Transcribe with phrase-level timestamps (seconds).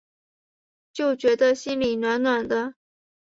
[0.91, 2.73] 就觉得心里暖暖的